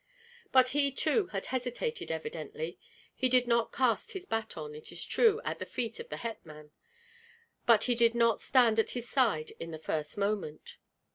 [0.51, 2.79] But he too had hesitated evidently.
[3.13, 6.71] He did not cast his baton, it is true, at the feet of the hetman,
[7.67, 10.77] but he did not stand at his side in the first moment.